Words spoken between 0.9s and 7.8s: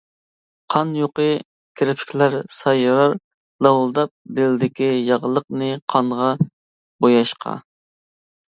يۇقى كىرپىكلەر سايرار لاۋۇلداپ دىلدىكى ياغلىقنى قانغا بوياشقا.